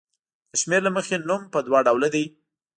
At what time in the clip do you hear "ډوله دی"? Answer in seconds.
1.87-2.25